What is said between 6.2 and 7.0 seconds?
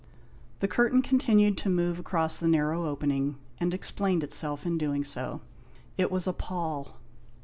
a pall.